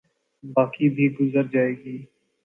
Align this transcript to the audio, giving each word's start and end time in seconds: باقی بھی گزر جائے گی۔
باقی 0.43 0.89
بھی 0.89 1.05
گزر 1.15 1.43
جائے 1.53 1.73
گی۔ 1.83 1.97